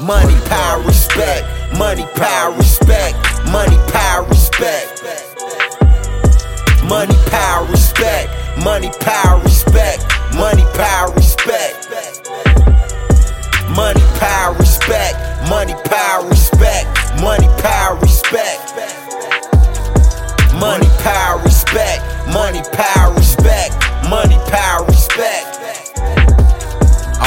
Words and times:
Money, 0.00 0.38
power, 0.46 0.82
respect. 0.82 1.46
Money, 1.78 2.04
power, 2.16 2.52
respect. 2.56 3.16
Money, 3.50 3.78
power, 3.88 4.24
respect. 4.28 5.02
Money, 6.84 7.14
power, 7.30 7.64
respect. 7.66 8.30
Money, 8.62 8.90
power, 9.00 9.40
respect. 9.40 9.95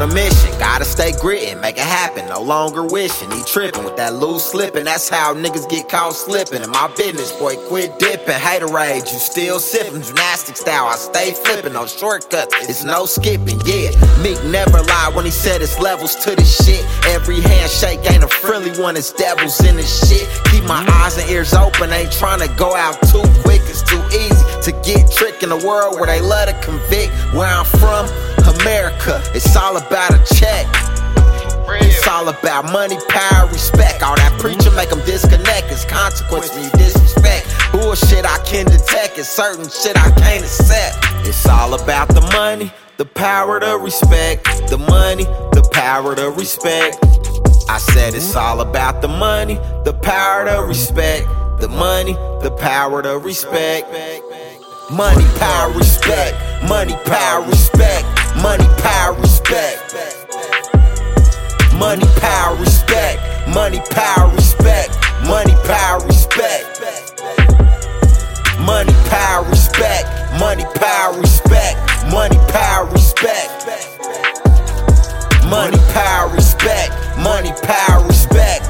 On 0.00 0.08
a 0.08 0.14
mission, 0.14 0.58
gotta 0.58 0.86
stay 0.86 1.12
grittin', 1.12 1.60
make 1.60 1.76
it 1.76 1.82
happen. 1.82 2.26
No 2.26 2.40
longer 2.40 2.86
wishing, 2.86 3.30
he 3.30 3.42
trippin' 3.44 3.84
with 3.84 3.98
that 3.98 4.14
loose 4.14 4.50
slippin'. 4.50 4.84
That's 4.84 5.10
how 5.10 5.34
niggas 5.34 5.68
get 5.68 5.90
caught 5.90 6.14
slippin'. 6.14 6.62
In 6.62 6.70
my 6.70 6.90
business, 6.96 7.32
boy, 7.32 7.56
quit 7.68 7.98
dippin'. 7.98 8.40
Rage, 8.72 9.12
you 9.12 9.18
still 9.18 9.58
sippin'. 9.58 10.02
Gymnastic 10.02 10.56
style, 10.56 10.86
I 10.86 10.96
stay 10.96 11.32
flippin'. 11.32 11.74
No 11.74 11.86
shortcuts, 11.86 12.54
it's 12.62 12.82
no 12.82 13.04
skipping. 13.04 13.60
Yeah, 13.66 13.90
Meek 14.22 14.42
never 14.44 14.80
lied 14.80 15.14
when 15.14 15.26
he 15.26 15.30
said 15.30 15.60
it's 15.60 15.78
levels 15.78 16.16
to 16.24 16.34
this 16.34 16.64
shit. 16.64 16.82
Every 17.08 17.42
handshake 17.42 18.00
ain't 18.10 18.24
a 18.24 18.28
friendly 18.28 18.72
one, 18.80 18.96
it's 18.96 19.12
devils 19.12 19.60
in 19.66 19.76
this 19.76 20.08
shit. 20.08 20.26
Keep 20.46 20.64
my 20.64 20.82
eyes 21.02 21.18
and 21.18 21.28
ears 21.28 21.52
open, 21.52 21.92
ain't 21.92 22.08
tryna 22.08 22.48
go 22.56 22.74
out 22.74 22.96
too 23.12 23.20
quick. 23.42 23.60
It's 23.68 23.82
too 23.82 24.00
easy 24.16 24.40
to 24.62 24.72
get 24.82 25.12
tricked 25.12 25.42
in 25.42 25.52
a 25.52 25.66
world 25.66 25.96
where 25.96 26.06
they 26.06 26.22
love 26.22 26.48
to 26.48 26.54
convict. 26.62 27.12
Where 27.34 27.48
I'm 27.48 27.64
from, 27.64 28.06
America, 28.62 29.22
it's 29.34 29.56
all 29.56 29.76
about 29.76 30.12
a 30.12 30.34
check. 30.34 30.66
It's 31.82 32.06
all 32.06 32.28
about 32.28 32.70
money, 32.72 32.98
power, 33.08 33.48
respect. 33.48 34.02
All 34.02 34.16
that 34.16 34.38
preaching 34.38 34.74
make 34.74 34.90
them 34.90 35.00
disconnect. 35.06 35.70
It's 35.70 35.84
consequence 35.84 36.52
when 36.52 36.64
you 36.64 36.70
disrespect. 36.72 37.46
Bullshit 37.72 38.26
I 38.26 38.38
can 38.44 38.66
detect. 38.66 39.18
It's 39.18 39.28
certain 39.28 39.68
shit 39.68 39.96
I 39.96 40.10
can't 40.10 40.44
accept. 40.44 40.98
It's 41.26 41.46
all 41.46 41.74
about 41.74 42.08
the 42.08 42.20
money, 42.32 42.70
the 42.98 43.06
power, 43.06 43.60
the 43.60 43.78
respect. 43.78 44.44
The 44.68 44.78
money, 44.78 45.24
the 45.24 45.68
power, 45.72 46.14
the 46.14 46.30
respect. 46.30 46.98
I 47.68 47.78
said 47.78 48.14
it's 48.14 48.34
all 48.36 48.60
about 48.60 49.00
the 49.00 49.08
money, 49.08 49.54
the 49.84 49.96
power, 50.02 50.44
the 50.44 50.62
respect. 50.62 51.26
The 51.60 51.68
money, 51.68 52.14
the 52.42 52.50
power, 52.58 53.00
the 53.02 53.18
respect. 53.18 53.90
Money, 54.90 55.24
power, 55.38 55.72
respect. 55.72 56.36
Money, 56.68 56.94
power, 57.04 57.46
respect. 57.46 58.19
Money, 63.54 63.80
power, 63.90 64.30
respect. 64.34 64.96
Money, 65.26 65.54
power, 65.64 66.00
respect. 66.06 66.80
Money, 68.60 68.92
power, 69.08 69.44
respect. 69.48 70.06
Money, 70.38 70.64
power, 70.76 71.18
respect. 71.20 71.76
Money, 72.12 72.38
power, 72.48 72.86
respect. 72.92 73.66
Money, 75.48 75.78
power, 75.92 76.28
respect. 76.32 76.92
Money, 77.18 77.52
power, 77.64 78.06
respect. 78.06 78.69